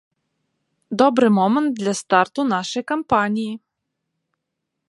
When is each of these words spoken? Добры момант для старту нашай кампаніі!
Добры 1.01 1.27
момант 1.39 1.71
для 1.81 1.93
старту 2.01 2.41
нашай 2.55 2.83
кампаніі! 2.93 3.53